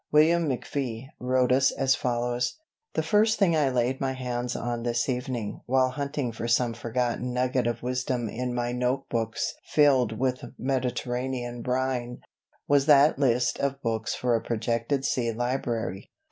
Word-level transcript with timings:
William 0.11 0.49
McFee 0.49 1.09
wrote 1.19 1.51
us 1.51 1.69
as 1.69 1.93
follows: 1.93 2.57
"The 2.95 3.03
first 3.03 3.37
thing 3.37 3.55
I 3.55 3.69
laid 3.69 4.01
my 4.01 4.13
hands 4.13 4.55
on 4.55 4.81
this 4.81 5.07
evening, 5.07 5.61
while 5.67 5.91
hunting 5.91 6.31
for 6.31 6.47
some 6.47 6.73
forgotten 6.73 7.33
nugget 7.35 7.67
of 7.67 7.83
wisdom 7.83 8.27
in 8.27 8.55
my 8.55 8.71
note 8.71 9.07
books 9.09 9.53
filled 9.63 10.17
with 10.17 10.43
Mediterranean 10.57 11.61
brine, 11.61 12.21
was 12.67 12.87
that 12.87 13.19
list 13.19 13.59
of 13.59 13.79
books 13.83 14.15
for 14.15 14.33
a 14.35 14.41
projected 14.41 15.05
sea 15.05 15.31
library. 15.31 16.09